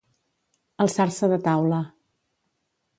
[0.87, 1.85] Alçar-se de taula.